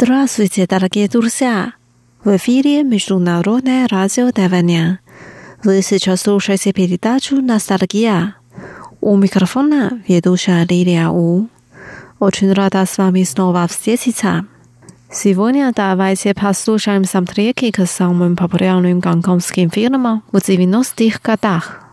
[0.00, 1.72] Здравствуйте, дорогие друзья!
[2.22, 5.00] В эфире Международное радио Тайваня.
[5.64, 8.36] Вы сейчас слушаете передачу «Ностальгия».
[9.00, 11.48] У микрофона ведущая Лилия У.
[12.20, 14.46] Очень рада с вами снова встретиться.
[15.10, 21.87] Сегодня давайте послушаем саундтреки к самым популярным гонконгским фильмам в 90-х годах.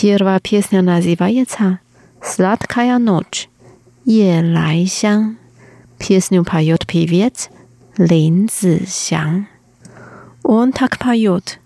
[0.00, 1.80] Первая песня называется
[2.22, 3.48] «Сладкая ночь»,
[4.04, 4.88] «Е лай
[5.98, 7.48] Песню поет певец
[7.96, 9.48] Лин Цзисян.
[10.44, 11.58] Он так поет.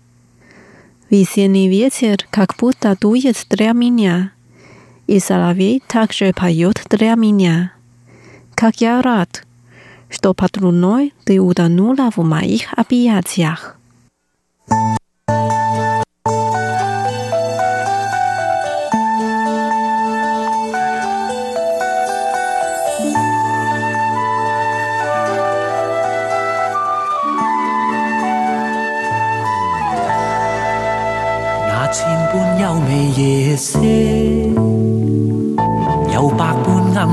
[1.11, 4.31] Весенний ветер как будто дует для меня,
[5.05, 7.71] и соловей также поет для меня.
[8.55, 9.45] Как я рад,
[10.09, 13.77] что под луной ты утонула в моих объятиях.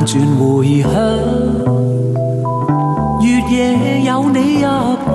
[0.07, 0.91] 转回响，
[3.23, 4.69] 月夜有你入
[5.05, 5.13] 怀，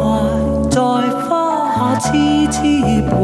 [0.70, 0.80] 在
[1.26, 2.12] 花下痴
[2.52, 2.60] 痴
[3.10, 3.18] 伴，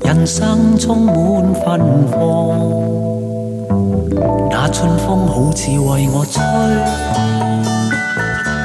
[0.00, 1.14] 人生充满
[1.54, 1.78] 芬
[2.08, 2.18] 芳。
[4.50, 6.42] 那春风好似为我吹，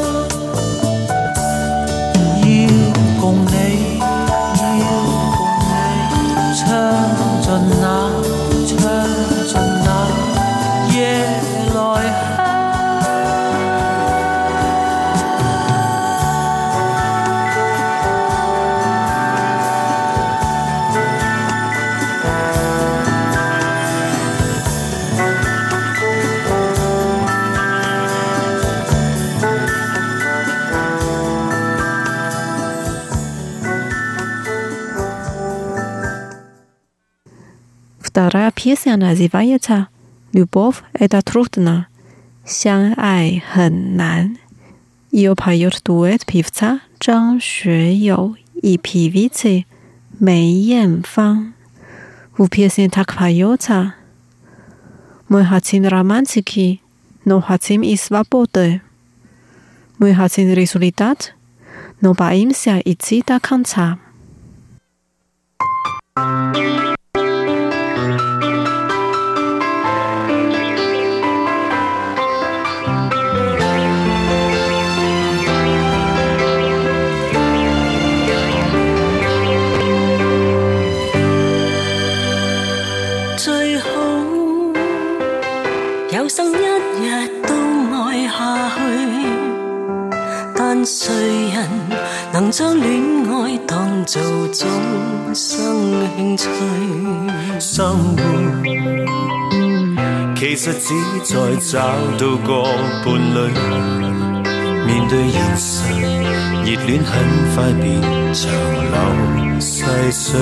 [38.64, 39.90] Песня называется
[40.32, 41.88] «Любовь– это трудно,
[42.46, 44.38] Сян 相爱很难».
[45.12, 49.66] Ее поет дуэт певца Zhang Xueyou и певицы
[50.18, 51.54] Мэй Фан.
[52.38, 53.96] В песне так поется
[55.28, 56.82] «Мы хотим романтики,
[57.26, 58.80] но хотим и свободы.
[60.00, 61.34] Мы хотим результат,
[62.00, 64.00] но боимся идти до конца».
[66.16, 66.83] thank you
[90.86, 91.12] 谁
[91.50, 91.66] 人
[92.34, 93.02] 能将恋
[93.32, 94.22] 爱当做
[94.52, 94.70] 终
[95.34, 96.48] 生兴趣？
[97.60, 98.24] 生活
[100.36, 100.94] 其实只
[101.24, 101.80] 在找
[102.18, 102.64] 到个
[103.06, 103.52] 伴侣。
[104.86, 105.94] 面对现实，
[106.66, 108.02] 热恋很快变
[108.34, 108.54] 长
[108.92, 110.40] 流细水。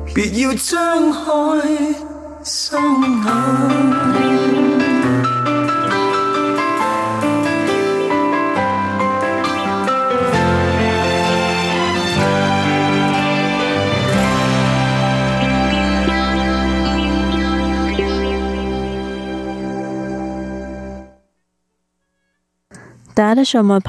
[0.08, 1.58] 大家上午好，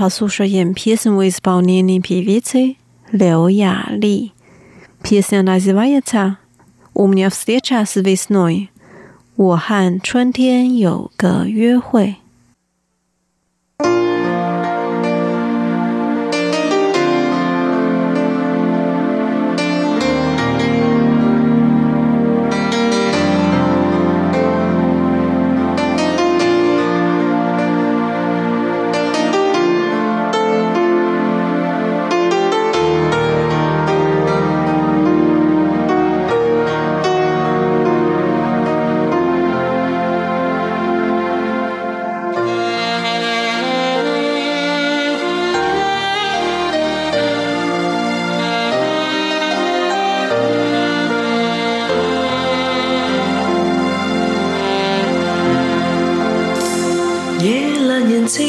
[0.09, 2.57] 主持人皮生威斯报辽宁皮皮车
[3.11, 4.33] 刘雅丽。
[5.03, 6.35] Piercenie wiatra,
[6.93, 8.67] u mnie wstecza świecnoie。
[9.37, 12.18] 我和春天有个约会。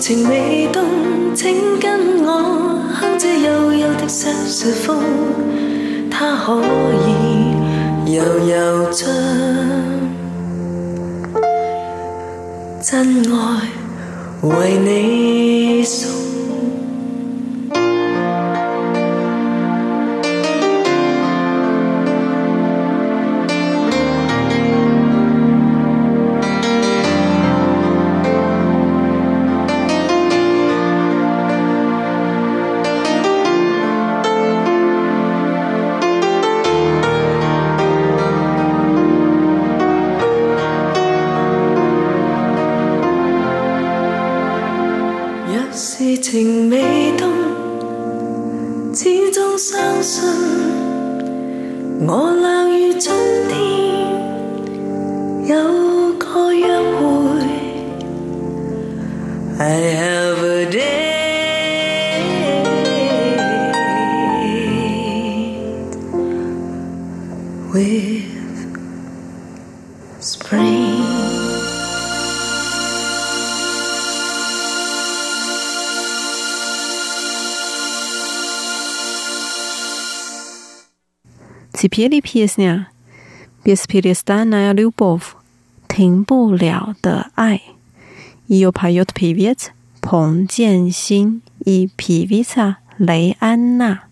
[0.00, 4.98] 情未冻，请跟我哼这幽幽的《西双风》，
[6.10, 6.62] 它可
[7.04, 9.08] 以柔柔唱。
[12.80, 13.68] 真爱
[14.42, 16.27] 为你送。
[46.30, 47.32] 情未冻，
[48.94, 50.22] 始终相信
[52.06, 52.47] 我。
[81.80, 82.88] 《皮皮利皮斯》呀，
[83.64, 85.20] 《皮皮利斯坦》呀，《Любовь》
[85.86, 87.60] 停不了的爱。
[88.48, 89.68] И опять Пивиц,
[90.00, 94.08] 彭建新，И Пивица，雷安娜。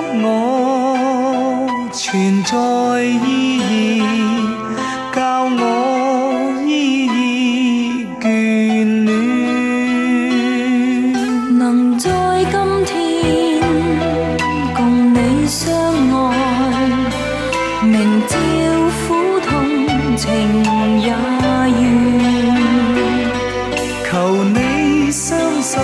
[25.11, 25.79] 相信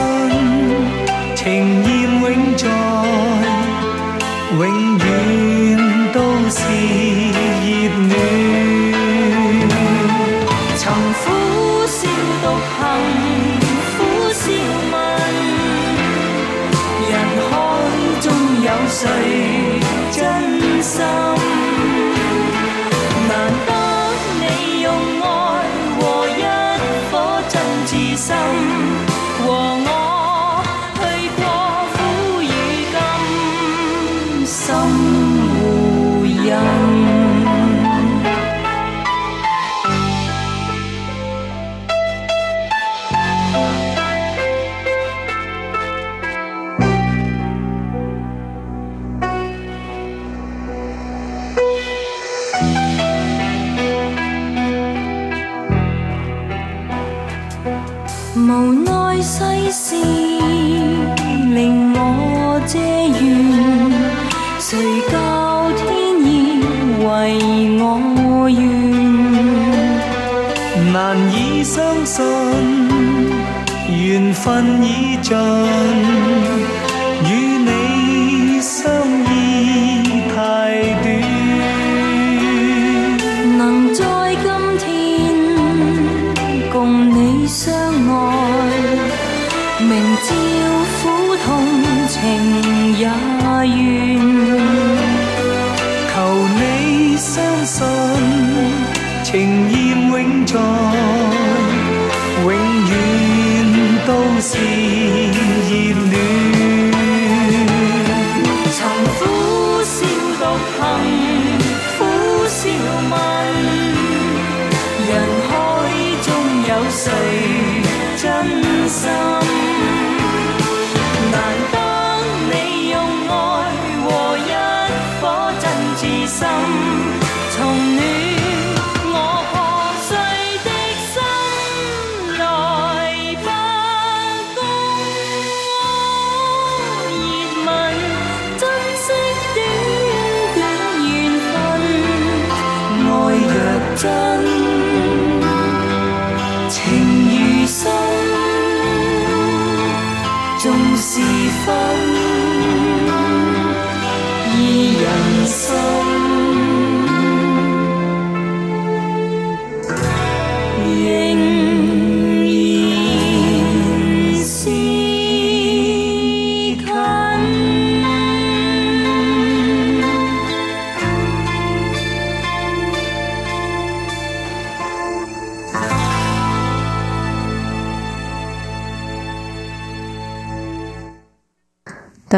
[1.36, 1.83] 情。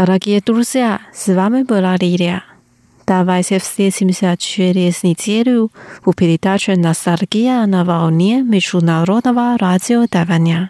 [0.06, 2.44] Дорогие друзья, с вами была Лилия.
[3.08, 5.72] Давайте встретимся через неделю
[6.06, 10.70] в передаче «Ностальгия» на волне международного радиодавания.